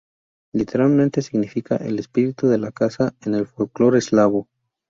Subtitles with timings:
[0.51, 4.47] Literalmente significa el espíritu de la casa en el folclore eslavo.